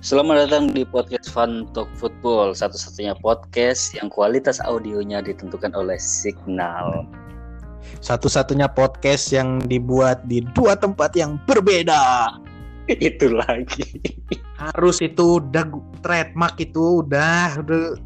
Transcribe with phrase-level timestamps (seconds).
[0.00, 7.04] Selamat datang di podcast Fun Talk Football, satu-satunya podcast yang kualitas audionya ditentukan oleh Signal.
[8.00, 12.32] Satu-satunya podcast yang dibuat di dua tempat yang berbeda.
[12.88, 14.00] Itu lagi.
[14.56, 15.68] Harus itu udah
[16.00, 18.00] trademark itu udah udah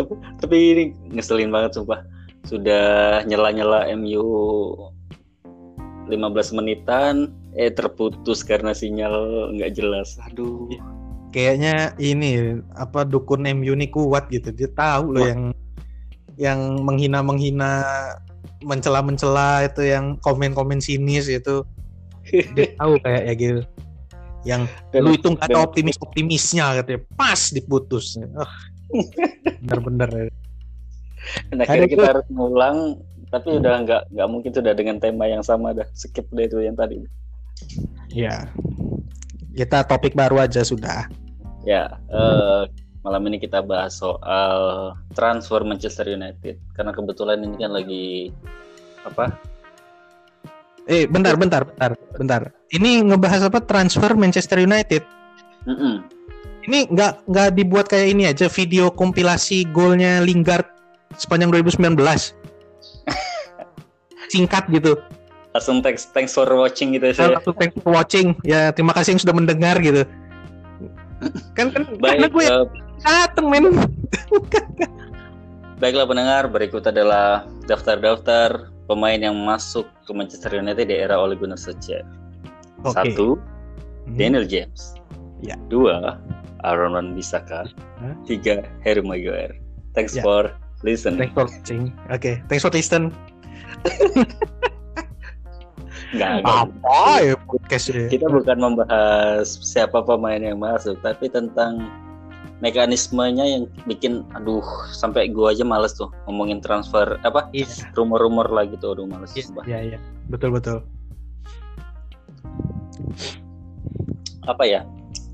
[0.00, 2.00] tapi, tapi ini ngeselin banget sumpah.
[2.48, 4.24] Sudah nyela-nyela MU
[6.08, 9.14] 15 menitan eh terputus karena sinyal
[9.54, 10.18] nggak jelas.
[10.26, 10.68] Aduh.
[11.34, 14.54] kayaknya ini apa dukun MU ini kuat gitu.
[14.54, 15.28] Dia tahu loh Wah.
[15.34, 15.42] yang
[16.38, 17.82] yang menghina-menghina
[18.62, 21.66] mencela-mencela itu yang komen-komen sinis itu
[22.54, 23.62] dia tahu kayak ya gitu.
[24.46, 24.62] Yang
[24.94, 27.00] Dan- lu itu nggak ada dan- optimis-optimisnya katanya.
[27.18, 28.14] Pas diputus.
[28.38, 28.50] Ah,
[29.66, 30.30] bener-bener.
[31.50, 32.78] Dan akhirnya kita harus ngulang
[33.34, 36.78] tapi udah nggak nggak mungkin sudah dengan tema yang sama dah skip deh itu yang
[36.78, 37.02] tadi
[38.10, 38.50] Ya.
[39.54, 41.06] Kita topik baru aja sudah.
[41.64, 42.68] ya eh,
[43.00, 48.28] malam ini kita bahas soal transfer Manchester United karena kebetulan ini kan lagi
[49.00, 49.32] apa
[50.84, 52.42] Eh, bentar, bentar, bentar, bentar.
[52.68, 53.64] Ini ngebahas apa?
[53.64, 55.00] Transfer Manchester United.
[55.64, 56.04] Mm-mm.
[56.68, 60.68] Ini nggak nggak dibuat kayak ini aja video kompilasi golnya Lingard
[61.16, 61.96] sepanjang 2019.
[64.32, 65.00] Singkat gitu.
[65.54, 68.34] Langsung thanks thanks for watching gitu sih langsung thanks for watching.
[68.42, 70.02] Ya terima kasih yang sudah mendengar gitu.
[71.54, 72.66] Kan kan karena baik gue eh,
[73.00, 73.64] dateng men.
[75.78, 81.56] baiklah pendengar berikut adalah daftar-daftar pemain yang masuk ke Manchester United di era Ole Gunnar
[81.56, 82.02] Solskjaer
[82.82, 82.94] Oke.
[82.94, 83.28] satu
[84.04, 84.20] Hmm.
[84.20, 84.92] Daniel James
[85.40, 85.56] Ya.
[85.72, 86.20] dua
[86.60, 87.64] Aaron Wan Bissaka
[88.00, 88.14] Hah?
[88.28, 89.56] tiga Harry Maguire
[89.96, 90.20] thanks Ya.
[90.20, 90.52] for
[90.84, 91.88] listen Thanks for watching.
[92.12, 93.08] Oke, thanks for listen.
[96.14, 96.46] Nggak.
[96.46, 98.06] Apa ya podcast ya?
[98.06, 101.90] kita bukan membahas siapa pemain yang masuk tapi tentang
[102.62, 104.62] mekanismenya yang bikin aduh
[104.94, 107.66] sampai gua aja males tuh ngomongin transfer apa Iya.
[107.92, 109.64] rumor-rumor lagi tuh aduh males Iya, sumpah.
[109.66, 109.98] iya, iya.
[110.30, 110.80] Betul betul.
[114.44, 114.84] apa ya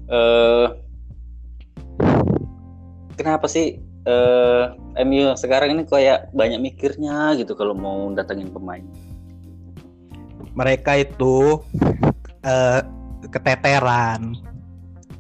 [0.07, 0.67] eh
[3.15, 3.75] kenapa sih
[4.07, 4.65] eh
[5.03, 8.87] MU sekarang ini kayak banyak mikirnya gitu kalau mau datengin pemain
[10.55, 11.61] mereka itu
[12.43, 12.81] eh,
[13.31, 14.35] keteteran.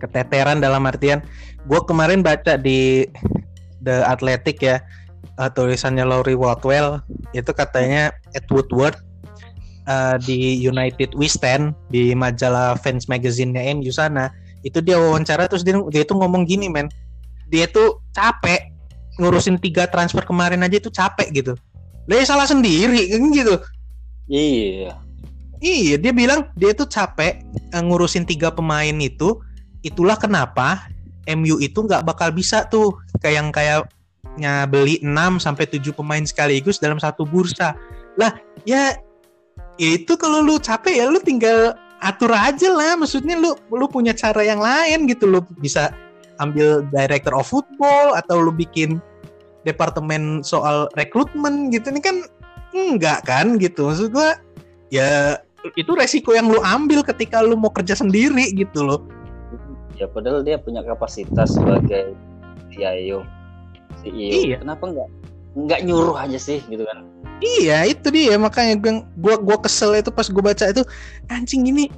[0.00, 1.20] Keteteran dalam artian
[1.68, 3.04] gue kemarin baca di
[3.84, 4.80] The Athletic ya
[5.38, 7.04] eh, tulisannya Laurie Watwell
[7.36, 8.96] itu katanya Ed Woodward
[9.86, 15.64] eh, di United We Stand di majalah fans magazine-nya MU sana itu dia wawancara terus
[15.64, 16.88] dia, dia tuh ngomong gini men.
[17.48, 18.70] Dia tuh capek
[19.18, 21.52] ngurusin tiga transfer kemarin aja itu capek gitu.
[22.06, 23.54] Dia salah sendiri kan gitu.
[24.30, 25.09] Iya
[25.60, 29.36] Iya, dia bilang dia tuh capek eh, ngurusin tiga pemain itu.
[29.84, 30.88] Itulah kenapa
[31.28, 36.80] MU itu nggak bakal bisa tuh kayak yang kayaknya beli 6 sampai 7 pemain sekaligus
[36.80, 37.76] dalam satu bursa.
[38.16, 38.32] Lah,
[38.64, 38.96] ya
[39.76, 42.96] itu kalau lu capek ya lu tinggal atur aja lah.
[42.96, 45.92] Maksudnya lu lu punya cara yang lain gitu lu bisa
[46.40, 48.96] ambil director of football atau lu bikin
[49.68, 51.92] departemen soal rekrutmen gitu.
[51.92, 52.16] Ini kan
[52.72, 53.92] enggak kan gitu.
[53.92, 54.40] Maksud gua
[54.88, 55.38] ya
[55.76, 59.00] itu resiko yang lu ambil ketika lu mau kerja sendiri gitu loh.
[60.00, 62.16] ya padahal dia punya kapasitas sebagai
[62.72, 63.20] CIO
[64.00, 64.56] CEO Iya.
[64.64, 65.08] kenapa nggak
[65.60, 67.04] nggak nyuruh aja sih gitu kan
[67.40, 70.84] Iya itu dia makanya gua gua, gua kesel itu pas gua baca itu
[71.32, 71.88] anjing ini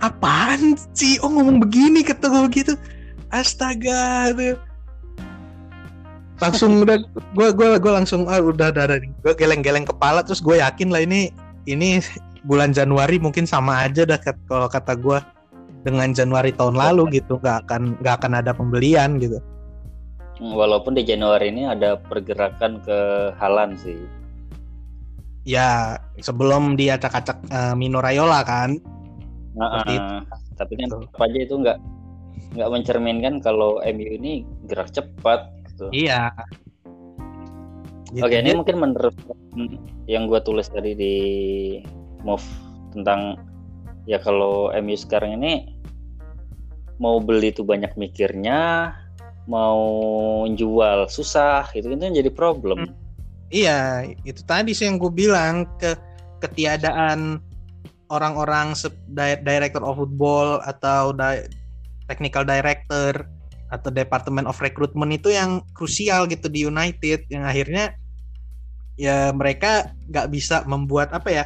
[0.00, 2.76] apaan sih oh ngomong begini kata gua begitu
[3.28, 4.56] astaga tuh.
[6.38, 7.00] langsung udah
[7.36, 8.98] gua gua gua langsung ah udah udah, udah.
[9.24, 11.32] gua geleng-geleng kepala terus gue yakin lah ini
[11.68, 12.00] ini
[12.48, 14.16] bulan Januari mungkin sama aja dah
[14.48, 15.20] kalau kata gua.
[15.78, 19.38] Dengan Januari tahun lalu gitu nggak akan nggak akan ada pembelian gitu.
[20.42, 22.98] Hmm, walaupun di Januari ini ada pergerakan ke
[23.38, 23.96] Halan sih.
[25.46, 28.74] Ya sebelum dia acak-acak eh, Mino Raiola kan.
[29.54, 30.22] Nah, ah,
[30.58, 31.78] tapi kan tetap aja itu nggak
[32.58, 35.86] nggak mencerminkan kalau MU ini gerak cepat gitu.
[35.94, 36.34] iya.
[38.08, 38.24] Gitu.
[38.24, 39.16] Oke, ini mungkin menurut
[40.08, 41.16] yang gue tulis tadi di
[42.22, 42.44] move
[42.94, 43.38] tentang
[44.08, 45.78] ya kalau MU sekarang ini
[46.98, 48.90] mau beli tuh banyak mikirnya,
[49.46, 49.78] mau
[50.50, 52.90] jual susah, itu kan jadi problem.
[53.48, 55.94] Iya, itu tadi sih yang gue bilang ke
[56.42, 57.40] ketiadaan
[58.12, 58.74] orang-orang
[59.44, 61.48] director of football atau di-
[62.08, 63.24] technical director
[63.68, 67.92] atau department of recruitment itu yang krusial gitu di United yang akhirnya
[68.96, 71.44] ya mereka nggak bisa membuat apa ya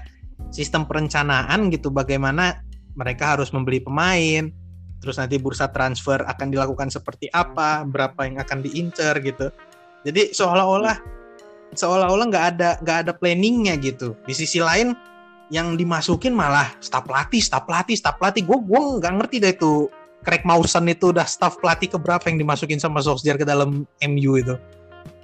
[0.50, 2.64] sistem perencanaan gitu bagaimana
[2.96, 4.50] mereka harus membeli pemain
[5.02, 9.50] terus nanti bursa transfer akan dilakukan seperti apa, berapa yang akan diincer gitu.
[10.06, 10.96] Jadi seolah-olah
[11.74, 14.14] seolah-olah nggak ada nggak ada planningnya gitu.
[14.22, 14.94] Di sisi lain
[15.50, 18.46] yang dimasukin malah staf pelatih, staf pelatih, staf pelatih.
[18.46, 19.90] Gue gue nggak ngerti deh itu
[20.22, 24.54] Craig Mawson itu udah staf pelatih keberapa yang dimasukin sama Solskjaer ke dalam MU itu.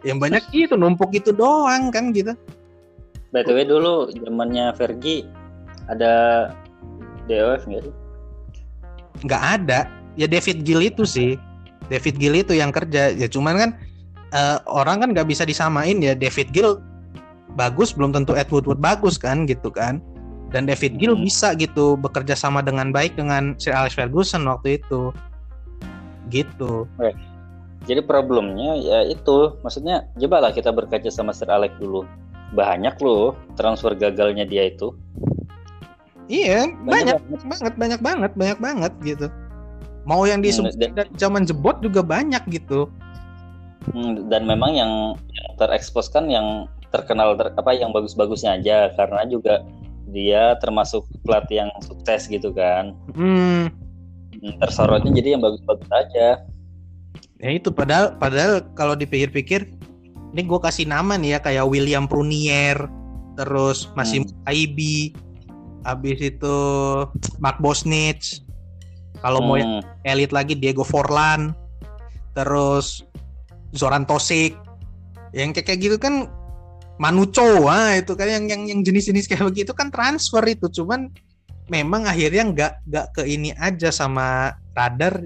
[0.03, 2.35] Yang banyak itu numpuk itu doang kan gitu.
[3.33, 5.29] BTW dulu zamannya Fergie
[5.89, 6.49] ada
[7.29, 7.95] DOF nggak sih?
[9.27, 9.89] nggak ada.
[10.19, 11.39] Ya David Gill itu sih.
[11.89, 13.15] David Gill itu yang kerja.
[13.15, 13.71] Ya cuman kan
[14.35, 16.15] uh, orang kan nggak bisa disamain ya.
[16.15, 16.79] David Gill
[17.57, 20.03] bagus belum tentu Ed Woodward bagus kan gitu kan.
[20.49, 21.25] Dan David Gill hmm.
[21.25, 25.13] bisa gitu bekerja sama dengan baik dengan Sir Alex Ferguson waktu itu.
[26.29, 26.85] Gitu.
[27.01, 27.15] Oke.
[27.87, 29.55] jadi problemnya ya itu.
[29.65, 32.05] Maksudnya coba lah kita berkaca sama Sir Alex dulu
[32.57, 34.95] banyak loh transfer gagalnya dia itu
[36.29, 39.27] Iya, banyak, banyak banget, banyak banget, banyak banget gitu.
[40.05, 42.93] Mau yang di hmm, zaman jebot juga banyak gitu.
[43.89, 44.93] Hmm, dan memang yang
[45.57, 49.65] terekspos kan yang terkenal ter, apa yang bagus-bagusnya aja karena juga
[50.13, 52.93] dia termasuk pelatih yang sukses gitu kan.
[53.17, 53.73] Hmm.
[54.37, 56.45] hmm tersorotnya jadi yang bagus-bagus aja.
[57.41, 59.78] Ya itu padahal padahal kalau dipikir-pikir
[60.35, 62.77] ini gue kasih nama nih ya kayak William Prunier
[63.39, 64.51] terus masih hmm.
[64.51, 65.15] Aibi
[65.87, 66.57] habis itu
[67.39, 68.43] Mark Bosnich
[69.23, 69.47] kalau hmm.
[69.47, 70.05] mau yang hmm.
[70.05, 71.55] elit lagi Diego Forlan
[72.37, 73.07] terus
[73.73, 74.57] Zoran Tosik
[75.33, 76.29] yang kayak kayak gitu kan
[76.99, 81.07] Manuco ah itu kan yang yang yang jenis-jenis kayak begitu kan transfer itu cuman
[81.71, 85.23] memang akhirnya nggak nggak ke ini aja sama radar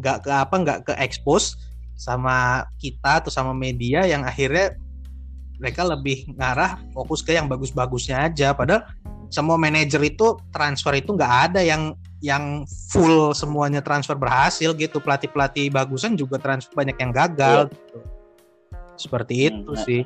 [0.00, 1.58] nggak ke apa nggak ke expose
[1.98, 4.78] sama kita atau sama media yang akhirnya
[5.58, 8.54] mereka lebih ngarah fokus ke yang bagus-bagusnya aja.
[8.54, 8.86] Padahal
[9.28, 11.92] semua manajer itu transfer itu nggak ada yang
[12.22, 12.62] yang
[12.94, 15.02] full semuanya transfer berhasil gitu.
[15.02, 17.68] Pelatih pelatih bagusan juga transfer banyak yang gagal.
[17.68, 18.00] Gitu.
[18.98, 20.02] seperti hmm, itu nah, sih.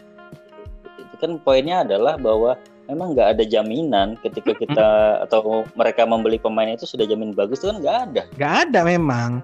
[1.00, 2.61] itu kan poinnya adalah bahwa
[2.93, 4.88] memang nggak ada jaminan ketika kita
[5.25, 8.23] atau mereka membeli pemain itu sudah jamin bagus itu kan nggak ada.
[8.37, 9.41] Nggak ada memang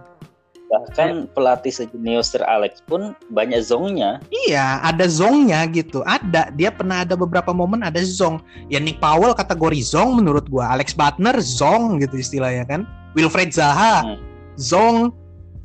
[0.69, 1.29] bahkan ya.
[1.33, 4.21] pelatih sejenius Sir Alex pun banyak zongnya.
[4.29, 6.05] Iya ada zongnya gitu.
[6.05, 8.41] Ada dia pernah ada beberapa momen ada zong.
[8.69, 10.71] Ya Nick Powell kategori zong menurut gua.
[10.77, 12.81] Alex Butner zong gitu istilahnya kan.
[13.17, 14.19] Wilfred Zaha hmm.
[14.61, 15.11] zong.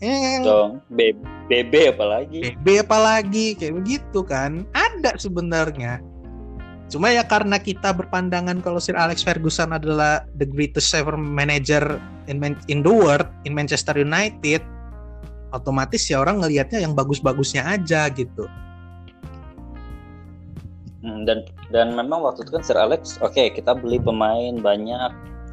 [0.04, 1.12] Eh, zong B
[1.52, 2.40] BB apalagi.
[2.56, 4.64] BB apalagi kayak begitu kan.
[4.72, 6.00] Ada sebenarnya.
[6.92, 11.98] Cuma ya karena kita berpandangan kalau Sir Alex Ferguson adalah the greatest ever manager
[12.30, 12.38] in,
[12.70, 14.62] in the world in Manchester United,
[15.54, 18.50] otomatis ya orang ngelihatnya yang bagus-bagusnya aja gitu.
[21.04, 25.12] Hmm, dan dan memang waktu itu kan Sir Alex, oke okay, kita beli pemain banyak.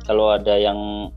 [0.08, 1.10] Kalau ada yang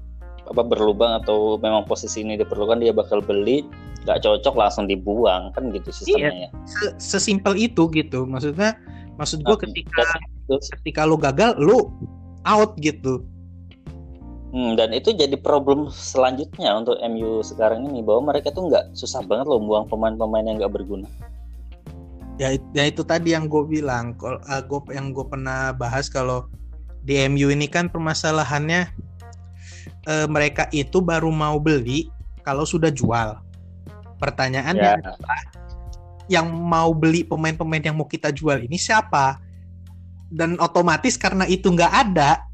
[0.43, 3.63] apa berlubang atau memang posisi ini diperlukan dia bakal beli
[4.03, 6.89] nggak cocok langsung dibuang kan gitu sistemnya iya, ya.
[6.99, 8.27] Sesimpel itu gitu.
[8.27, 8.75] Maksudnya
[9.15, 10.03] maksud gue ketika
[10.83, 11.87] ketika lu gagal lu
[12.43, 13.23] out gitu
[14.53, 19.25] Hmm, dan itu jadi problem selanjutnya untuk MU sekarang ini bahwa mereka tuh nggak susah
[19.25, 21.09] banget loh buang pemain-pemain yang nggak berguna.
[22.37, 26.45] Ya, ya itu tadi yang gue bilang, kalau uh, gue yang gue pernah bahas kalau
[27.01, 28.93] di MU ini kan permasalahannya
[30.05, 32.13] uh, mereka itu baru mau beli
[32.45, 33.41] kalau sudah jual.
[34.21, 35.01] Pertanyaannya ya.
[35.01, 35.41] adalah
[36.29, 39.41] yang mau beli pemain-pemain yang mau kita jual ini siapa?
[40.29, 42.52] Dan otomatis karena itu nggak ada,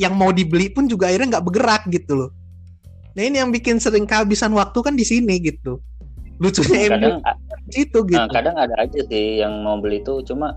[0.00, 2.30] yang mau dibeli pun juga akhirnya nggak bergerak gitu loh.
[3.12, 5.76] Nah ini yang bikin sering kehabisan waktu kan di sini gitu.
[6.40, 7.20] Lucunya kadang,
[7.76, 8.16] itu gitu.
[8.16, 10.56] Nah, kadang ada aja sih yang mau beli itu cuma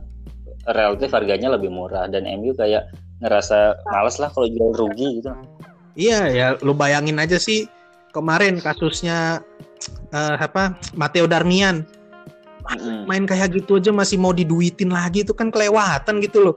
[0.72, 2.88] relatif harganya lebih murah dan MU kayak
[3.20, 5.36] ngerasa males lah kalau jual rugi gitu.
[6.00, 7.68] Iya ya, lu bayangin aja sih
[8.16, 9.44] kemarin kasusnya
[10.16, 11.84] uh, apa Matteo Darmian
[13.04, 16.56] main kayak gitu aja masih mau diduitin lagi itu kan kelewatan gitu loh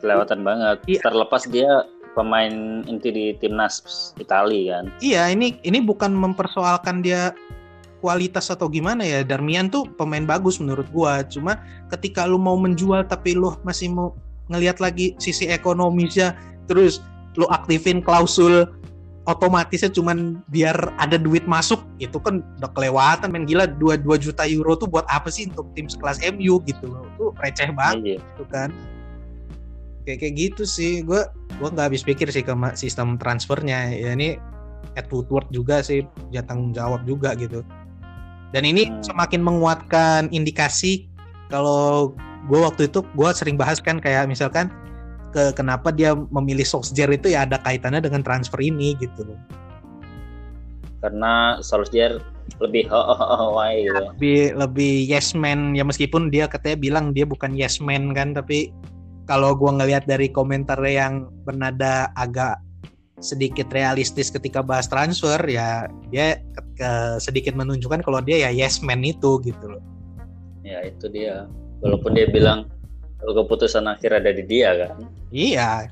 [0.00, 0.78] kelewatan banget.
[0.88, 1.00] Iya.
[1.04, 1.86] Terlepas dia
[2.18, 4.84] pemain inti di timnas Italia kan.
[4.98, 7.30] Iya, ini ini bukan mempersoalkan dia
[8.02, 9.22] kualitas atau gimana ya.
[9.22, 11.22] Darmian tuh pemain bagus menurut gua.
[11.22, 11.60] Cuma
[11.92, 14.16] ketika lu mau menjual tapi lu masih mau
[14.50, 16.34] ngelihat lagi sisi ekonomisnya
[16.66, 16.98] terus
[17.38, 18.66] lu aktifin klausul
[19.30, 24.42] otomatisnya cuman biar ada duit masuk itu kan udah kelewatan main gila 2, 2 juta
[24.48, 28.18] euro tuh buat apa sih untuk tim sekelas MU gitu loh itu receh banget iya.
[28.18, 28.74] gitu kan
[30.04, 31.04] kayak kayak gitu sih.
[31.04, 31.24] Gue
[31.58, 33.92] gue nggak habis pikir sih ke sistem transfernya.
[33.92, 34.36] Ya ini
[34.96, 37.62] Ed Woodward juga sih dia tanggung jawab juga gitu.
[38.50, 39.06] Dan ini hmm.
[39.06, 41.06] semakin menguatkan indikasi
[41.50, 42.14] kalau
[42.50, 44.72] gue waktu itu gue sering bahas kan kayak misalkan
[45.30, 49.22] ke kenapa dia memilih Solskjaer itu ya ada kaitannya dengan transfer ini gitu.
[50.98, 52.18] Karena Solskjaer
[52.58, 53.94] lebih ho ho ho why gitu.
[53.94, 55.78] lebih lebih yes man.
[55.78, 58.74] Ya meskipun dia katanya bilang dia bukan yes man kan tapi
[59.30, 62.58] kalau gua ngelihat dari komentar yang bernada agak
[63.22, 68.82] sedikit realistis ketika bahas transfer ya dia ke- ke- sedikit menunjukkan kalau dia ya yes
[68.82, 69.82] man itu gitu loh.
[70.66, 71.46] Ya itu dia.
[71.78, 72.66] Walaupun dia bilang
[73.22, 75.06] kalau keputusan akhir ada di dia kan.
[75.30, 75.86] Iya.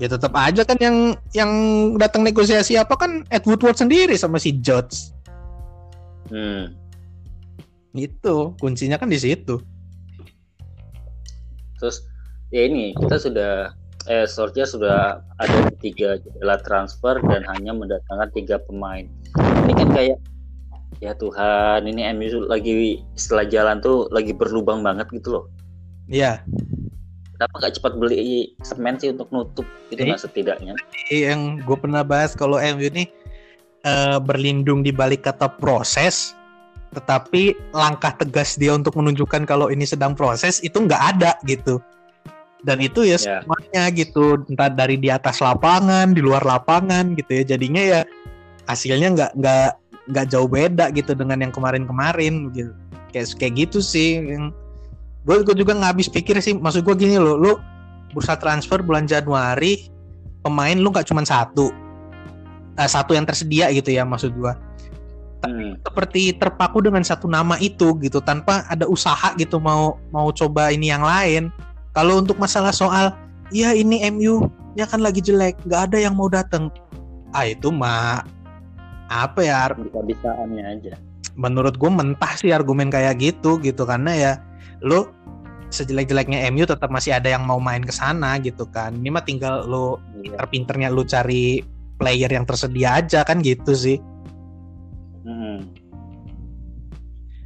[0.00, 1.52] Ya tetap aja kan yang yang
[2.00, 5.12] datang negosiasi apa kan Ed Woodward sendiri sama si Judge.
[6.32, 6.72] Hmm.
[7.92, 9.60] Itu kuncinya kan di situ.
[11.76, 12.11] Terus
[12.52, 13.72] ya ini kita sudah
[14.10, 14.98] eh Solskjaer sudah
[15.40, 19.08] ada tiga jendela transfer dan hanya mendatangkan tiga pemain.
[19.66, 20.18] Ini kan kayak
[21.00, 25.44] ya Tuhan ini MU lagi setelah jalan tuh lagi berlubang banget gitu loh.
[26.10, 26.42] Iya.
[27.38, 30.74] Kenapa nggak cepat beli semen sih untuk nutup itu nggak setidaknya?
[31.10, 33.10] yang gue pernah bahas kalau MU ini
[33.82, 36.34] eh, berlindung di balik kata proses,
[36.94, 41.82] tetapi langkah tegas dia untuk menunjukkan kalau ini sedang proses itu nggak ada gitu.
[42.62, 43.42] Dan itu ya Ya.
[43.42, 47.54] semuanya gitu, entah dari di atas lapangan, di luar lapangan gitu ya.
[47.54, 48.00] Jadinya ya
[48.70, 49.68] hasilnya nggak nggak
[50.14, 52.70] nggak jauh beda gitu dengan yang kemarin-kemarin gitu.
[53.10, 54.22] Kayak kayak gitu sih.
[54.22, 54.54] Yang
[55.26, 56.54] gue gue juga nggak habis pikir sih.
[56.54, 57.52] Maksud gue gini loh, lu
[58.14, 59.90] bursa transfer bulan Januari
[60.42, 61.70] pemain lu nggak cuma satu
[62.72, 64.56] Eh, satu yang tersedia gitu ya maksud gua
[65.44, 65.74] Hmm.
[65.82, 70.88] seperti terpaku dengan satu nama itu gitu tanpa ada usaha gitu mau mau coba ini
[70.88, 71.50] yang lain
[71.92, 73.12] kalau untuk masalah soal
[73.50, 76.72] ya ini MU ya kan lagi jelek nggak ada yang mau datang
[77.32, 78.24] ah itu mah
[79.08, 80.92] apa ya Bisa-bisaannya aja.
[81.32, 84.32] menurut gue mentah sih argumen kayak gitu gitu karena ya
[84.80, 85.04] lu
[85.68, 89.64] sejelek-jeleknya MU tetap masih ada yang mau main ke sana gitu kan ini mah tinggal
[89.64, 90.36] lu Iya.
[90.36, 91.64] pinter-pinternya lu cari
[91.96, 93.96] player yang tersedia aja kan gitu sih
[95.22, 95.70] Hmm.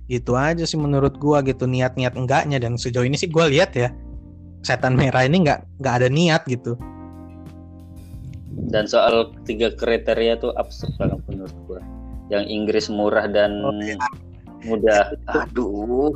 [0.07, 3.91] gitu aja sih menurut gua gitu niat-niat enggaknya dan sejauh ini sih gua lihat ya
[4.67, 6.75] setan merah ini nggak nggak ada niat gitu
[8.67, 11.81] Dan soal tiga kriteria tuh absurd banget menurut gua.
[12.33, 13.95] Yang Inggris murah dan Oh, iya.
[14.65, 15.13] mudah.
[15.47, 16.11] Aduh.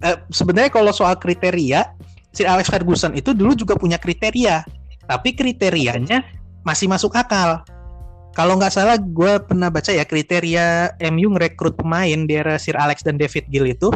[0.00, 1.92] eh, sebenarnya kalau soal kriteria
[2.30, 4.62] si Alex Ferguson itu dulu juga punya kriteria
[5.04, 6.22] tapi kriterianya
[6.62, 7.60] masih masuk akal
[8.32, 13.02] kalau nggak salah gue pernah baca ya kriteria MU ngerekrut pemain di era Sir Alex
[13.02, 13.90] dan David Gill itu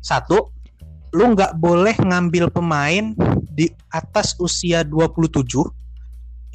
[0.00, 0.55] satu
[1.14, 3.14] lu nggak boleh ngambil pemain
[3.54, 5.44] di atas usia 27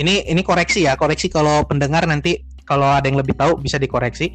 [0.01, 4.31] ini ini koreksi ya koreksi kalau pendengar nanti kalau ada yang lebih tahu bisa dikoreksi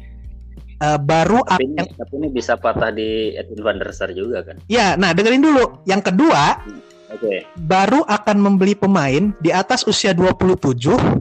[0.77, 4.45] Eh, baru Tapi yang ini, tapi ini bisa patah di Edwin van der Sar juga
[4.45, 4.61] kan.
[4.69, 5.81] Ya, nah dengerin dulu.
[5.89, 6.61] Yang kedua,
[7.09, 7.49] Oke.
[7.65, 11.17] baru akan membeli pemain di atas usia 27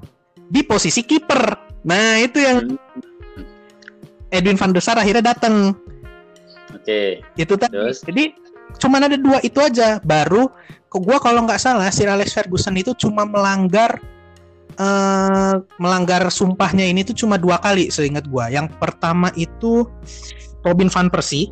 [0.53, 1.57] di posisi kiper.
[1.89, 2.77] Nah, itu yang Hmm.
[4.29, 5.73] Edwin van der Sar akhirnya datang.
[6.77, 7.25] Oke.
[7.41, 7.73] Itu tadi.
[7.73, 8.05] Terus?
[8.05, 8.37] Jadi
[8.77, 9.99] cuman ada dua itu aja.
[10.01, 10.49] Baru
[10.87, 13.99] ke gua kalau nggak salah Sir Alex Ferguson itu cuma melanggar
[14.77, 18.53] eh melanggar sumpahnya ini tuh cuma dua kali seingat gua.
[18.53, 19.89] Yang pertama itu
[20.63, 21.49] Robin van Persie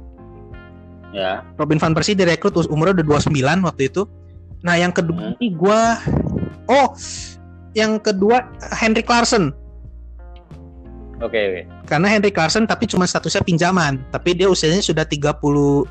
[1.15, 1.47] Ya.
[1.55, 4.03] Robin van Persie direkrut us- umurnya udah 29 waktu itu.
[4.67, 5.39] Nah, yang kedua Hmm.
[5.39, 5.95] ini gua
[6.67, 6.91] oh,
[7.79, 8.43] yang kedua
[8.75, 9.55] Henry Clarkson.
[11.23, 11.39] Oke.
[11.39, 11.61] oke.
[11.87, 15.87] Karena Henry Clarkson tapi cuma statusnya pinjaman, tapi dia usianya sudah 33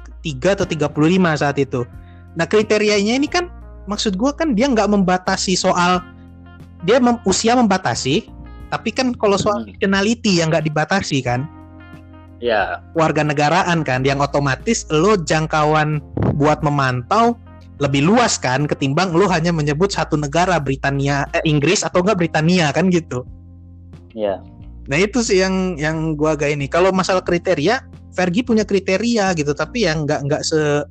[0.55, 1.87] atau 35 saat itu.
[2.35, 3.47] Nah, kriterianya ini kan
[3.85, 6.03] maksud gua kan dia nggak membatasi soal
[6.83, 8.27] dia mem- usia membatasi,
[8.67, 9.71] tapi kan kalau soal Hmm.
[9.71, 11.47] nationality yang nggak dibatasi kan
[12.43, 12.83] Ya.
[12.91, 16.03] warga negaraan kan yang otomatis lo jangkauan
[16.35, 17.39] buat memantau
[17.79, 22.67] lebih luas kan ketimbang lo hanya menyebut satu negara Britania eh, Inggris atau enggak Britania
[22.75, 23.23] kan gitu.
[24.11, 24.43] Ya.
[24.87, 26.67] Nah itu sih yang yang gua agak ini.
[26.67, 30.85] Kalau masalah kriteria, Fergie punya kriteria gitu tapi yang nggak nggak se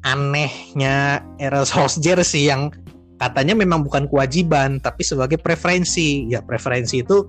[0.00, 2.72] anehnya era Solskjaer sih yang
[3.20, 6.30] katanya memang bukan kewajiban tapi sebagai preferensi.
[6.30, 7.26] Ya preferensi itu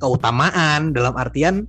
[0.00, 1.68] keutamaan dalam artian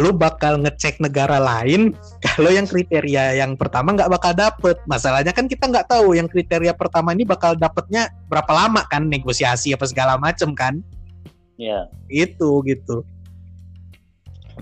[0.00, 1.92] lu bakal ngecek negara lain
[2.24, 6.72] kalau yang kriteria yang pertama nggak bakal dapet masalahnya kan kita nggak tahu yang kriteria
[6.72, 10.80] pertama ini bakal dapetnya berapa lama kan negosiasi apa segala macem kan
[11.60, 11.86] Ya.
[12.08, 13.04] itu gitu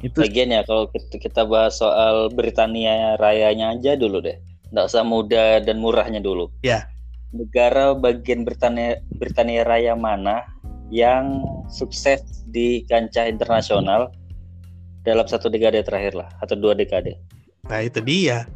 [0.01, 4.39] itu Lagian ya kalau kita, kita bahas soal Britania Rayanya aja dulu deh.
[4.71, 6.49] Nggak usah muda dan murahnya dulu.
[6.65, 6.89] Ya.
[7.35, 10.47] Negara bagian Britania Britania Raya mana
[10.89, 14.11] yang sukses di kancah internasional
[15.07, 17.17] dalam satu dekade terakhir lah atau dua dekade.
[17.71, 18.51] nah itu dia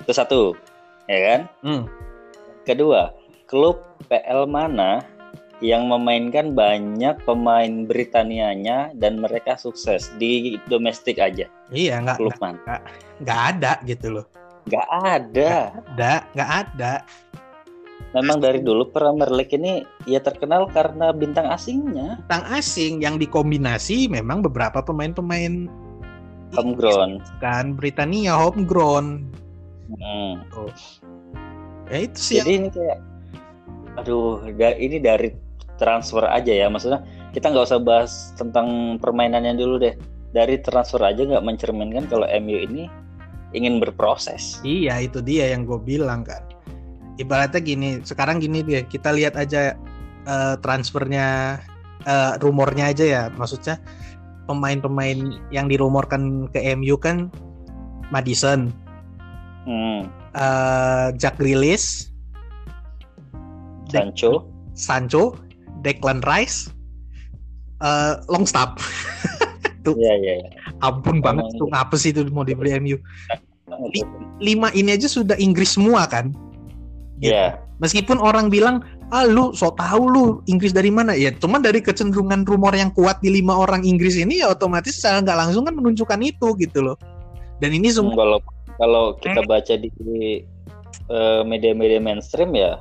[0.00, 0.56] Itu satu,
[1.04, 1.40] ya kan?
[1.60, 1.84] Hmm.
[2.64, 3.12] Kedua,
[3.44, 3.76] klub
[4.08, 5.04] PL mana
[5.60, 11.46] yang memainkan banyak pemain Britanianya dan mereka sukses di domestik aja.
[11.68, 12.80] Iya, nggak Klub nggak
[13.20, 14.26] nggak ada gitu loh.
[14.68, 15.52] Nggak ada.
[15.94, 16.92] Ada, nggak ada.
[18.10, 24.10] Memang dari dulu Premier League ini ya terkenal karena bintang asingnya, Tang asing yang dikombinasi
[24.10, 25.70] memang beberapa pemain-pemain
[26.50, 27.22] homegrown.
[27.38, 29.30] kan Britania homegrown.
[29.94, 30.42] Hmm.
[31.86, 32.98] Ya itu sih yang Jadi ini kayak,
[34.02, 35.30] aduh, ini dari
[35.80, 36.68] transfer aja ya.
[36.68, 37.00] Maksudnya
[37.32, 39.96] kita nggak usah bahas tentang permainannya dulu deh.
[40.30, 42.86] Dari transfer aja nggak mencerminkan kalau MU ini
[43.56, 44.60] ingin berproses.
[44.62, 46.44] Iya itu dia yang gue bilang kan.
[47.18, 49.74] Ibaratnya gini, sekarang gini dia kita lihat aja
[50.28, 51.58] eh, transfernya,
[52.06, 53.22] eh, rumornya aja ya.
[53.34, 53.80] Maksudnya
[54.46, 55.18] pemain-pemain
[55.50, 57.30] yang dirumorkan ke MU kan
[58.10, 58.70] Madison,
[59.66, 60.10] Hmm.
[60.34, 62.10] eh, Jack Grealish,
[63.90, 65.34] Sancho, Sancho,
[65.80, 66.70] Declan Rice,
[67.82, 68.76] eh, Longstaff.
[69.88, 70.34] Iya iya.
[70.44, 70.50] iya.
[70.84, 73.00] Ampun banget Emang tuh ngapa sih itu mau dibeli MU?
[74.42, 76.36] Lima ini aja sudah Inggris semua kan?
[77.20, 77.32] Gitu.
[77.32, 77.56] Iya.
[77.80, 81.32] Meskipun orang bilang, ah lu so tahu lu Inggris dari mana ya?
[81.32, 85.38] Cuman dari kecenderungan rumor yang kuat di lima orang Inggris ini ya otomatis secara nggak
[85.48, 86.96] langsung kan menunjukkan itu gitu loh.
[87.60, 88.38] Dan ini Hmm, semua Kalau
[88.76, 89.88] kalau kita baca di
[91.08, 92.80] eh, media-media mainstream ya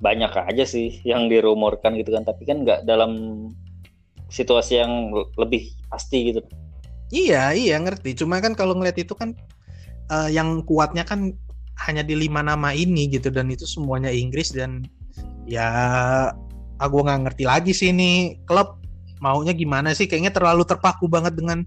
[0.00, 2.24] banyak aja sih yang dirumorkan gitu kan.
[2.24, 3.44] Tapi kan nggak dalam
[4.32, 6.40] situasi yang lebih pasti gitu.
[7.10, 8.14] iya iya ngerti.
[8.14, 9.34] Cuma kan kalau ngeliat itu kan
[10.10, 11.34] eh, yang kuatnya kan
[11.86, 14.84] hanya di lima nama ini gitu dan itu semuanya Inggris dan
[15.48, 15.66] ya
[16.76, 18.80] aku nggak ngerti lagi sih ini klub
[19.20, 21.64] maunya gimana sih kayaknya terlalu terpaku banget dengan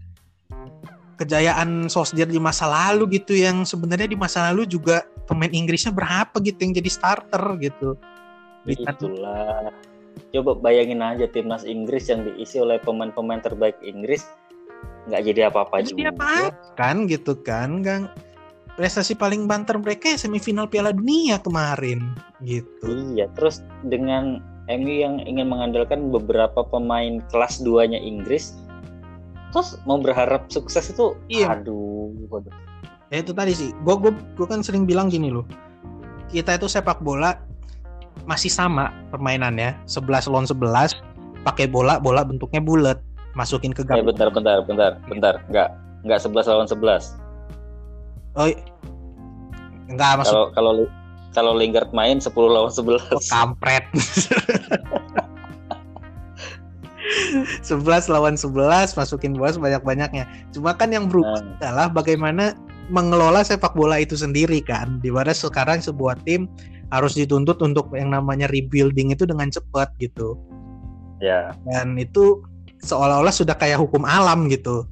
[1.18, 6.34] kejayaan Solskjaer di masa lalu gitu yang sebenarnya di masa lalu juga pemain Inggrisnya berapa
[6.42, 7.96] gitu yang jadi starter gitu.
[8.66, 9.72] Itulah.
[10.30, 14.26] Coba bayangin aja timnas Inggris yang diisi oleh pemain-pemain terbaik Inggris
[15.04, 16.16] nggak jadi apa-apa Jadi juga.
[16.16, 16.34] apa
[16.80, 18.08] kan gitu kan kan
[18.80, 23.14] prestasi paling banter mereka ya semifinal Piala Dunia kemarin gitu.
[23.14, 28.56] Iya, terus dengan MU yang ingin mengandalkan beberapa pemain kelas 2-nya Inggris,
[29.54, 31.62] terus mau berharap sukses itu, Iya.
[31.62, 32.50] aduh, waduh.
[33.14, 33.70] Ya itu tadi sih.
[33.86, 35.46] Gue gue kan sering bilang gini loh.
[36.34, 37.38] Kita itu sepak bola
[38.24, 40.96] masih sama permainannya, 11 lawan 11,
[41.44, 42.98] pakai bola, bola bentuknya bulat,
[43.34, 44.08] masukin ke Eh, gawang.
[44.08, 45.70] bentar, bentar, bentar, bentar, nggak,
[46.04, 47.04] nggak 11 lawan 11.
[48.34, 48.50] Oh,
[49.86, 50.72] enggak masuk Kalau kalau
[51.34, 53.02] kalau Lingard main 10 lawan 11.
[53.10, 53.86] ke kampret.
[57.64, 60.24] 11 lawan 11 masukin bola sebanyak-banyaknya.
[60.52, 62.56] Cuma kan yang berubah Nah, adalah bagaimana
[62.88, 65.00] mengelola sepak bola itu sendiri kan.
[65.00, 66.48] Di mana sekarang sebuah tim
[66.94, 70.38] harus dituntut untuk yang namanya rebuilding itu dengan cepat gitu.
[71.18, 72.46] ya, Dan itu
[72.86, 74.86] seolah-olah sudah kayak hukum alam gitu.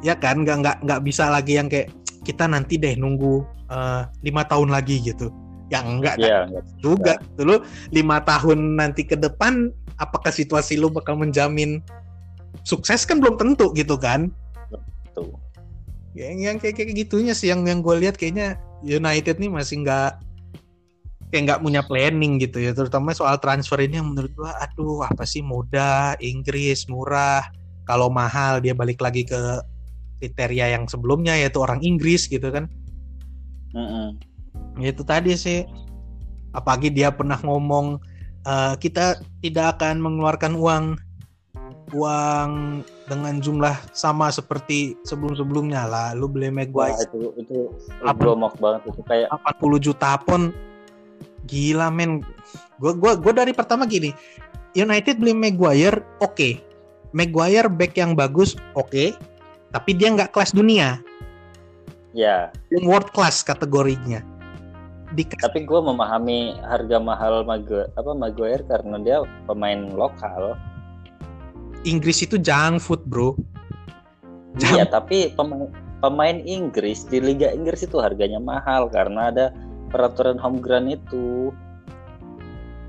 [0.00, 1.92] Ya kan, nggak nggak nggak bisa lagi yang kayak
[2.24, 5.28] kita nanti deh nunggu eh, lima tahun lagi gitu.
[5.68, 7.60] Yang enggak kan ya, nggak- juga dulu
[7.92, 9.68] lima tahun nanti ke depan
[10.00, 11.84] apakah situasi lu bakal menjamin
[12.64, 14.30] sukses kan belum tentu gitu kan
[15.12, 15.34] tuh.
[16.14, 18.54] yang yang kayak kayak gitunya sih yang yang gue lihat kayaknya
[18.86, 20.23] United nih masih nggak
[21.34, 25.26] kayak nggak punya planning gitu ya terutama soal transfer ini yang menurut gua aduh apa
[25.26, 27.42] sih mudah Inggris murah
[27.90, 29.58] kalau mahal dia balik lagi ke
[30.22, 32.70] kriteria yang sebelumnya yaitu orang Inggris gitu kan
[33.74, 34.14] Mm-mm.
[34.78, 35.66] Ya, itu tadi sih
[36.54, 37.98] apalagi dia pernah ngomong
[38.46, 40.94] eh, kita tidak akan mengeluarkan uang
[41.92, 42.50] uang
[43.10, 47.58] dengan jumlah sama seperti sebelum-sebelumnya lah lu beli Wah, Maguire itu itu
[48.00, 48.16] Apa?
[48.16, 49.28] bromok banget itu kayak
[49.60, 50.54] 80 juta pun
[51.44, 52.24] gila men.
[52.82, 54.10] Gua gua gua dari pertama gini
[54.74, 56.58] United beli Maguire oke.
[57.14, 59.14] Maguire back yang bagus oke.
[59.70, 60.98] Tapi dia nggak kelas dunia.
[62.14, 64.22] Ya, yang world class kategorinya.
[65.14, 70.58] Tapi gue memahami harga mahal Maguire, apa Maguire karena dia pemain lokal.
[71.86, 73.38] Inggris itu junk food bro.
[74.58, 75.70] Junk Iya, tapi pemain
[76.02, 79.46] pemain Inggris di Liga Inggris itu harganya mahal karena ada
[79.94, 81.54] peraturan home ground itu.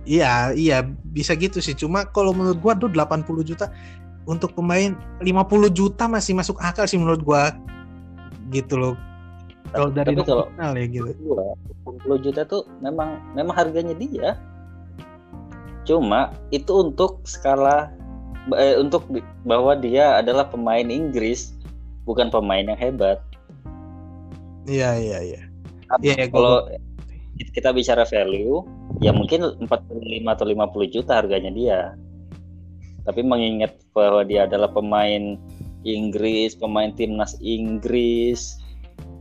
[0.10, 0.82] Iya, iya
[1.14, 1.78] bisa gitu sih.
[1.78, 3.70] Cuma kalau menurut gua tuh 80 juta
[4.26, 7.54] untuk pemain 50 juta masih masuk akal sih menurut gua.
[8.50, 8.98] Gitu loh.
[9.70, 11.12] Kalau dari Tapi kalau nominal ya gitu.
[11.22, 11.54] gua
[11.86, 14.38] 60 juta tuh memang memang harganya dia.
[15.86, 17.94] Cuma itu untuk skala
[18.58, 19.06] eh, untuk
[19.46, 21.54] bahwa dia adalah pemain Inggris
[22.06, 23.22] bukan pemain yang hebat.
[24.66, 25.42] Iya, iya, iya.
[26.02, 26.66] Iya, iya, kalau
[27.36, 28.64] kita bicara value,
[29.04, 29.68] ya mungkin 45
[30.24, 31.80] atau 50 juta harganya dia.
[33.04, 35.38] Tapi mengingat bahwa dia adalah pemain
[35.86, 38.58] Inggris pemain timnas Inggris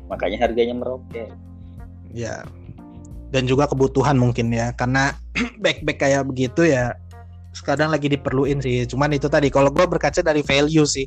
[0.09, 1.29] makanya harganya meroket.
[2.17, 2.43] Ya.
[3.29, 5.13] Dan juga kebutuhan mungkin ya karena
[5.65, 6.97] back back kayak begitu ya
[7.53, 8.89] sekarang lagi diperluin sih.
[8.89, 11.07] Cuman itu tadi kalau gue berkaca dari value sih.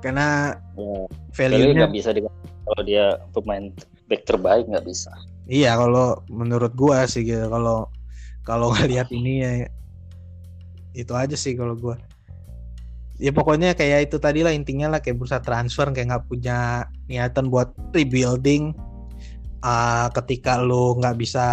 [0.00, 1.04] Karena ya,
[1.36, 2.10] value nggak bisa
[2.64, 3.68] kalau dia pemain
[4.08, 5.12] back terbaik nggak bisa
[5.48, 7.88] iya kalau menurut gue sih gitu kalau
[8.44, 9.50] kalau ngelihat ini ya
[10.94, 11.96] itu aja sih kalau gue
[13.18, 17.46] ya pokoknya kayak itu tadi lah intinya lah kayak bursa transfer kayak nggak punya niatan
[17.46, 18.74] buat rebuilding
[19.62, 21.46] uh, ketika lu nggak bisa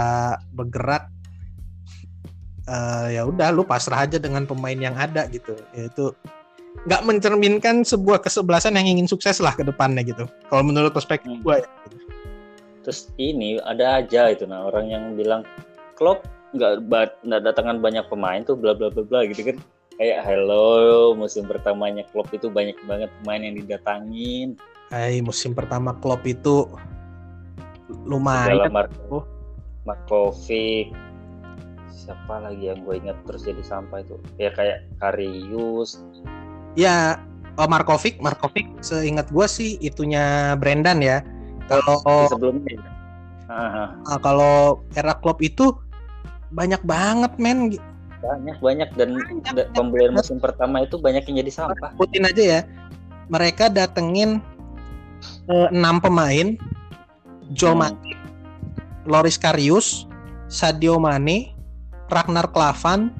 [0.54, 1.10] bergerak
[2.66, 6.10] uh, ya udah lu pasrah aja dengan pemain yang ada gitu yaitu
[6.88, 11.44] nggak mencerminkan sebuah kesebelasan yang ingin sukses lah ke depannya gitu kalau menurut perspektif hmm.
[11.46, 11.68] gue ya.
[12.82, 15.46] Terus ini ada aja itu nah orang yang bilang
[15.96, 16.84] klub nggak
[17.24, 19.58] nggak datangan banyak pemain tuh bla bla bla bla gitu kan.
[20.02, 24.58] Kayak hello musim pertamanya klub itu banyak banget pemain yang didatangin.
[24.90, 26.68] Hai musim pertama klub itu
[28.04, 28.72] lumayan.
[28.72, 29.24] Marco,
[29.86, 30.92] Markovic
[31.92, 34.18] siapa lagi yang gue ingat terus jadi sampah itu?
[34.42, 36.02] Ya kayak Karius.
[36.74, 37.22] Ya
[37.56, 41.22] oh Markovic Markovic seingat gue sih itunya Brendan ya
[41.70, 42.82] kalau sebelumnya
[43.52, 45.76] uh, kalau era klub itu
[46.52, 47.76] banyak banget men.
[48.22, 48.90] Banyak banyak.
[48.96, 51.92] Dan banyak, pembelian musim pertama itu banyak yang jadi sampah.
[51.98, 52.62] Putin aja ya.
[53.32, 54.44] Mereka datengin
[55.48, 56.60] eh, enam pemain.
[57.52, 57.82] Joel hmm.
[57.84, 58.20] Matip,
[59.04, 60.08] Loris Karius,
[60.48, 61.52] Sadio Mane,
[62.08, 63.12] Ragnar Klavan,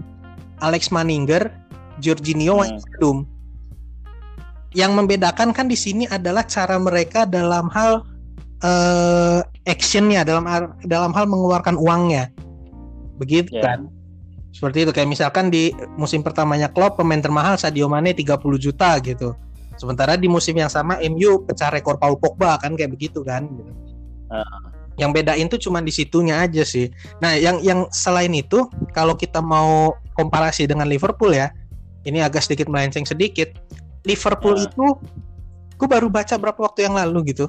[0.64, 1.52] Alex Maninger,
[2.00, 2.62] Jorginho hmm.
[2.64, 3.18] Wijnaldum.
[4.72, 8.08] Yang membedakan kan di sini adalah cara mereka dalam hal
[8.62, 10.46] uh, actionnya, dalam
[10.86, 12.30] dalam hal mengeluarkan uangnya,
[13.18, 13.66] begitu yeah.
[13.66, 13.80] kan?
[14.52, 19.32] Seperti itu kayak misalkan di musim pertamanya Klopp pemain termahal Sadio Mane 30 juta gitu.
[19.80, 23.48] Sementara di musim yang sama MU pecah rekor Paul Pogba kan kayak begitu kan.
[23.48, 23.72] Gitu.
[25.00, 26.92] Yang bedain tuh cuma di situnya aja sih.
[27.24, 31.50] Nah, yang yang selain itu, kalau kita mau komparasi dengan Liverpool ya,
[32.04, 33.56] ini agak sedikit melenceng sedikit.
[34.04, 34.68] Liverpool uh.
[34.68, 34.86] itu,
[35.80, 37.48] gue baru baca berapa waktu yang lalu gitu.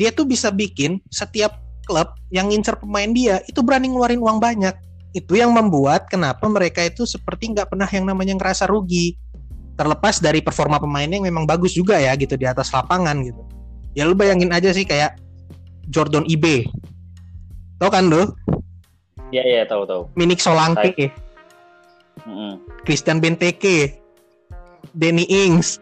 [0.00, 4.72] Dia tuh bisa bikin setiap klub yang ngincer pemain dia itu berani ngeluarin uang banyak.
[5.12, 9.20] Itu yang membuat kenapa mereka itu seperti nggak pernah yang namanya ngerasa rugi.
[9.76, 13.44] Terlepas dari performa pemainnya yang memang bagus juga ya gitu di atas lapangan gitu.
[13.92, 15.20] Ya lu bayangin aja sih kayak
[15.92, 16.64] Jordan Ibe.
[17.76, 18.32] Tahu kan lo?
[19.28, 20.02] Iya iya tahu tahu.
[20.16, 21.12] Minik Solanke.
[22.24, 22.52] Mm -hmm.
[22.88, 24.00] Christian Benteke.
[24.96, 25.76] Danny Ings.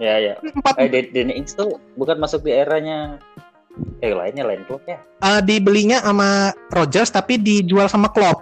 [0.00, 0.34] Ya ya.
[0.40, 0.80] Empat.
[0.80, 3.20] Eh, Danny Ings tuh bukan masuk di eranya
[4.00, 4.98] eh lainnya lain klub ya?
[5.20, 8.40] Uh, dibelinya sama Rogers tapi dijual sama Klopp.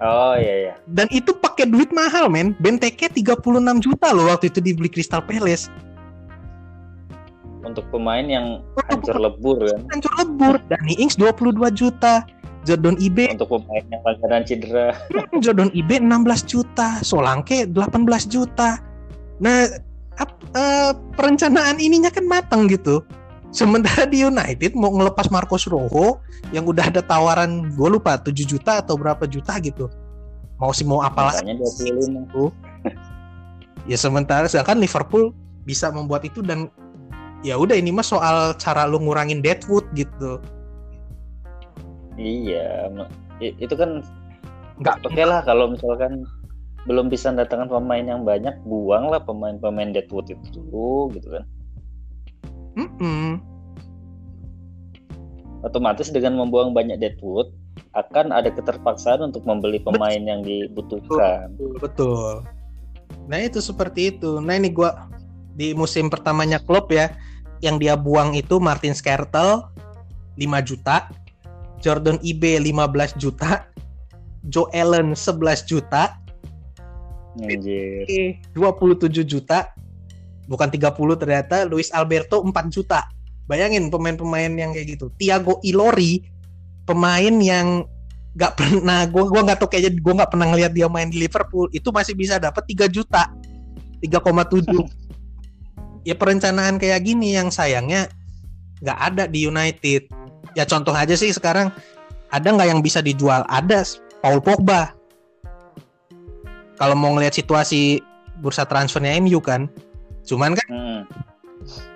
[0.00, 0.74] Oh iya iya.
[0.88, 2.56] Dan itu pakai duit mahal men.
[2.56, 3.44] Benteke 36
[3.84, 5.68] juta loh waktu itu dibeli Crystal Palace
[7.64, 12.24] untuk pemain yang hancur lebur kan hancur lebur Danny Ings 22 juta
[12.64, 14.86] Jordan Ibe untuk pemain yang langganan cedera
[15.44, 18.80] Jordan Ibe 16 juta Solanke 18 juta
[19.40, 19.68] nah
[20.20, 23.00] ap, uh, perencanaan ininya kan matang gitu.
[23.50, 26.22] Sementara di United mau ngelepas Marcos Rojo
[26.54, 29.90] yang udah ada tawaran gue lupa 7 juta atau berapa juta gitu.
[30.60, 31.56] Mau sih mau apa lagi
[33.90, 35.32] ya sementara sedangkan Liverpool
[35.64, 36.70] bisa membuat itu dan
[37.40, 40.38] ya udah ini mah soal cara lu ngurangin deadwood gitu.
[42.20, 42.92] Iya
[43.40, 44.04] itu kan
[44.78, 44.96] nggak.
[45.02, 46.28] oke okay lah kalau misalkan
[46.90, 51.44] belum bisa datangkan pemain yang banyak buang lah pemain-pemain deadwood itu dulu gitu kan.
[52.74, 53.30] Mm -mm.
[55.62, 57.54] otomatis dengan membuang banyak deadwood
[57.94, 60.26] akan ada keterpaksaan untuk membeli pemain betul.
[60.26, 61.46] yang dibutuhkan.
[61.54, 62.34] Betul, betul.
[63.30, 64.42] Nah itu seperti itu.
[64.42, 65.06] Nah ini gua
[65.54, 67.14] di musim pertamanya klub ya
[67.62, 69.62] yang dia buang itu Martin Skrtel
[70.34, 71.06] 5 juta,
[71.78, 73.68] Jordan Ibe 15 juta,
[74.48, 76.16] Joe Allen 11 juta,
[77.38, 78.06] Anjir.
[78.56, 79.70] 27 juta,
[80.50, 83.06] bukan 30 ternyata, Luis Alberto 4 juta.
[83.46, 85.10] Bayangin pemain-pemain yang kayak gitu.
[85.14, 86.22] Thiago Ilori,
[86.86, 87.86] pemain yang
[88.34, 91.66] gak pernah, gue gua nggak tahu kayaknya gue nggak pernah ngeliat dia main di Liverpool,
[91.74, 93.26] itu masih bisa dapat 3 juta,
[93.98, 95.00] 3,7
[96.04, 98.08] ya perencanaan kayak gini yang sayangnya
[98.80, 100.08] nggak ada di United.
[100.56, 101.68] Ya contoh aja sih sekarang
[102.32, 103.44] ada nggak yang bisa dijual?
[103.46, 103.84] Ada
[104.24, 104.96] Paul Pogba.
[106.80, 108.00] Kalau mau ngelihat situasi
[108.40, 109.68] bursa transfernya MU kan,
[110.24, 111.00] cuman kan hmm.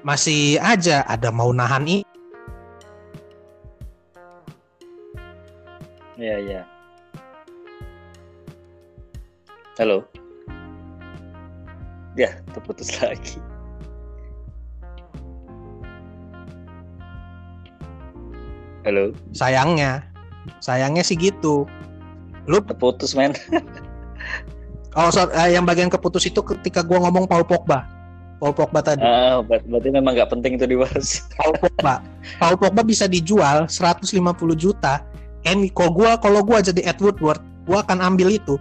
[0.04, 2.04] masih aja ada mau nahan ini
[6.14, 6.62] Iya, iya.
[9.74, 10.06] Halo.
[12.14, 13.42] Ya, terputus lagi.
[18.86, 20.06] Halo, Sayangnya,
[20.62, 21.66] sayangnya sih gitu.
[22.46, 23.34] Lu terputus men.
[24.94, 27.86] oh so- eh, yang bagian keputus itu ketika gua ngomong Paul Pogba.
[28.38, 29.00] Paul Pogba tadi.
[29.00, 31.22] Ah, ber- berarti memang nggak penting itu dibahas.
[31.38, 32.02] Paul Pogba.
[32.36, 34.10] Paul Pogba bisa dijual 150
[34.54, 35.00] juta.
[35.44, 38.56] And kalau gua kalau gua jadi Ed Woodward, gua akan ambil itu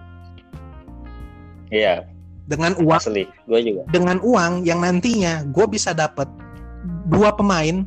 [1.74, 2.06] Iya,
[2.46, 3.26] dengan uang asli.
[3.50, 3.82] Gue juga.
[3.89, 6.30] dengan uang yang nantinya gue bisa dapat
[7.10, 7.82] dua pemain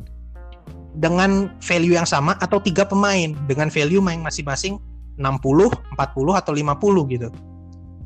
[0.97, 4.75] dengan value yang sama atau tiga pemain dengan value main masing-masing
[5.15, 7.29] 60, 40 atau 50 gitu.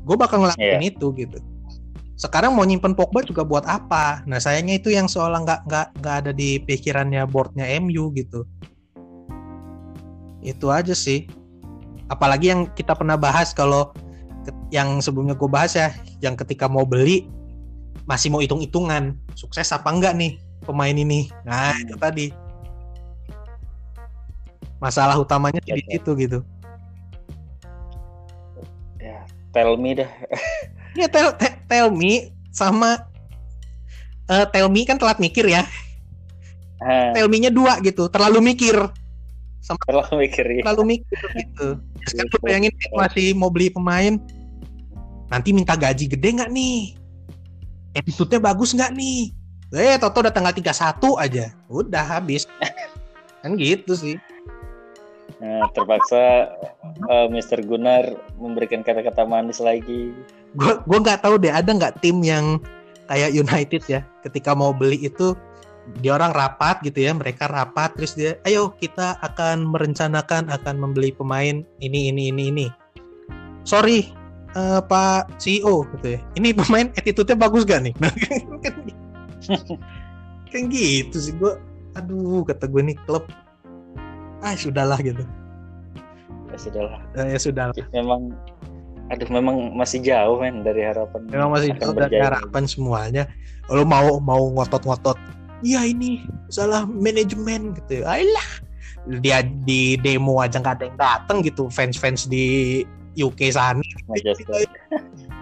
[0.02, 1.38] Gue bakal ngelakuin itu gitu.
[2.18, 4.22] Sekarang mau nyimpen Pogba juga buat apa?
[4.30, 8.46] Nah sayangnya itu yang seolah nggak nggak nggak ada di pikirannya boardnya MU gitu.
[10.42, 11.26] Itu aja sih.
[12.10, 13.90] Apalagi yang kita pernah bahas kalau
[14.74, 17.26] yang sebelumnya gue bahas ya, yang ketika mau beli
[18.06, 21.30] masih mau hitung-hitungan sukses apa enggak nih pemain ini.
[21.46, 22.30] Nah itu tadi
[24.82, 26.42] masalah utamanya sih di situ gitu.
[29.52, 30.08] Tell me dah.
[30.92, 33.08] Ya tell, te- tell me sama
[34.28, 35.64] eh tell me kan telat mikir ya.
[36.76, 38.76] Ah, Tell me-nya dua gitu, terlalu mikir,
[39.88, 40.62] terlalu mikir ya.
[40.66, 41.68] terlalu mikir gitu.
[42.04, 44.18] Sekarang lu bayangin masih mau beli pemain,
[45.30, 46.98] nanti minta gaji gede nggak nih?
[47.96, 49.30] Episode-nya bagus nggak nih?
[49.72, 52.44] Eh, Toto udah tanggal 31 aja, udah habis.
[53.40, 54.18] kan gitu sih.
[55.40, 56.52] Nah, terpaksa
[57.08, 57.64] eh, Mr.
[57.64, 58.04] Gunnar
[58.36, 60.12] memberikan kata-kata manis lagi.
[60.52, 62.60] gue gue nggak tahu deh ada nggak tim yang
[63.08, 65.32] kayak United ya ketika mau beli itu
[65.98, 71.10] dia orang rapat gitu ya mereka rapat terus dia ayo kita akan merencanakan akan membeli
[71.10, 72.66] pemain ini ini ini ini
[73.66, 74.12] sorry
[74.54, 78.12] eh, Pak CEO gitu ya ini pemain attitude-nya bagus gak nih Nah,
[78.64, 78.74] kan,
[80.52, 81.52] kan gitu sih gue
[81.98, 83.26] aduh kata gue nih klub
[84.42, 85.22] ah sudahlah gitu
[86.52, 87.00] Ya sudahlah.
[87.16, 88.36] Eh, ya sudahlah Memang
[89.08, 91.20] aduh memang masih jauh men dari harapan.
[91.28, 93.24] Memang masih jauh dari harapan semuanya.
[93.68, 95.16] Kalau mau mau ngotot-ngotot,
[95.64, 98.04] iya ini salah manajemen gitu.
[98.04, 98.48] Ayolah,
[99.20, 101.68] dia di demo aja nggak ada yang datang gitu.
[101.72, 102.80] Fans-fans di
[103.16, 103.80] UK sana.
[104.08, 104.64] Manchester.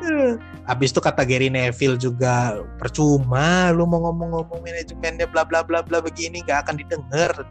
[0.00, 0.32] Eh,
[0.64, 6.00] Habis itu kata Gary Neville juga percuma lu mau ngomong-ngomong manajemennya bla bla bla bla
[6.00, 7.44] begini nggak akan didengar.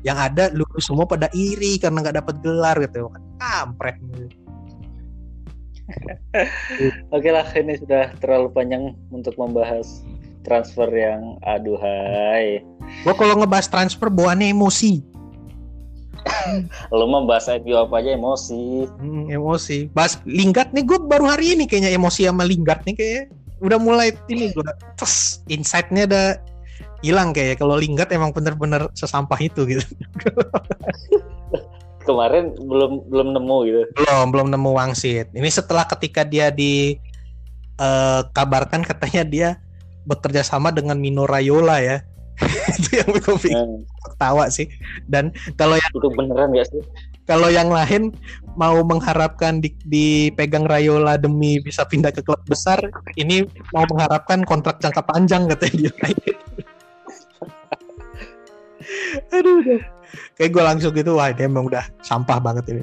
[0.00, 3.12] Yang ada lu semua pada iri karena nggak dapat gelar gitu.
[3.12, 3.96] Kan kampret.
[7.14, 10.06] Oke lah, ini sudah terlalu panjang untuk membahas
[10.46, 12.62] transfer yang aduhai.
[13.04, 15.02] Gua kalau ngebahas transfer bawaannya emosi.
[16.92, 18.88] Lu mah bahas IPO apa aja emosi.
[19.00, 19.88] Hmm, emosi.
[19.92, 23.22] Bahas Lingard nih gue baru hari ini kayaknya emosi sama Lingard nih kayak
[23.60, 24.64] udah mulai ini gue
[24.96, 26.26] terus insight-nya udah
[27.00, 29.80] hilang kayak kalau Lingard emang bener-bener sesampah itu gitu.
[32.08, 33.80] Kemarin belum belum nemu gitu.
[33.96, 35.28] belum belum nemu wangsit.
[35.30, 36.96] Ini setelah ketika dia di
[37.76, 39.48] eh, kabarkan katanya dia
[40.08, 42.00] bekerja sama dengan Mino Raiola ya.
[42.80, 44.72] itu yang gue pikir Hmm, ketawa sih.
[45.04, 45.28] Dan
[45.60, 46.80] kalau yang itu beneran gak sih?
[47.30, 48.10] Kalau yang lain
[48.58, 52.82] mau mengharapkan di, dipegang Rayola demi bisa pindah ke klub besar,
[53.14, 56.36] ini mau mengharapkan kontrak jangka panjang katanya di United.
[59.38, 59.80] Aduh, udah.
[60.34, 62.82] kayak gue langsung gitu, wah dia emang udah sampah banget ini.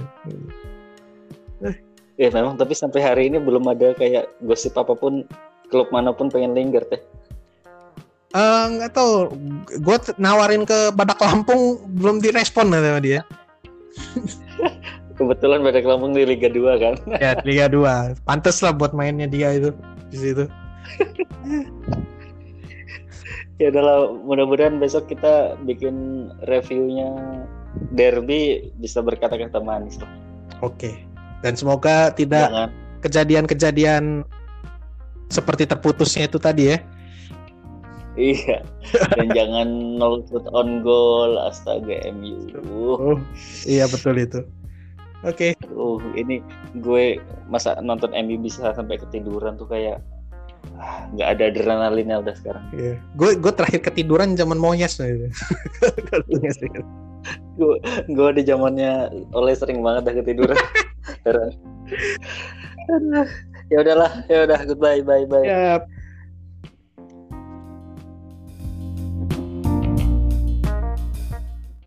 [2.16, 5.28] Ya memang tapi sampai hari ini belum ada kayak gosip apa pun
[5.68, 7.00] klub mana pun pengen Lingard ya.
[8.32, 9.36] Eh, nggak tahu,
[9.76, 13.28] gue nawarin ke Badak Lampung belum direspon sama dia.
[15.18, 16.94] Kebetulan pada Lampung di Liga 2 kan.
[17.24, 19.74] Ya Liga 2, pantes lah buat mainnya dia itu
[20.14, 20.44] di situ.
[23.58, 27.10] ya udahlah mudah-mudahan besok kita bikin reviewnya
[27.98, 30.10] derby bisa berkata-kata manis lah.
[30.62, 31.02] Oke,
[31.42, 34.26] dan semoga tidak kejadian-kejadian
[35.30, 36.78] seperti terputusnya itu tadi ya.
[38.18, 38.66] Iya
[39.14, 42.50] dan jangan nol shoot on goal astaga MU.
[42.98, 43.18] Oh,
[43.70, 44.42] iya betul itu.
[45.26, 46.46] Oke, Uh, ini
[46.78, 47.18] gue
[47.50, 49.98] masa nonton MU bisa sampai ketiduran tuh kayak
[50.78, 52.66] ah, nggak ada adrenalinnya udah sekarang.
[52.74, 53.02] iya.
[53.18, 55.02] Gue gue terakhir ketiduran zaman Moyes.
[57.58, 57.76] Gue
[58.08, 60.58] gue di zamannya oleh sering banget dah ketiduran.
[63.68, 65.44] Ya udahlah, ya udah goodbye, bye bye.
[65.44, 65.84] Ya,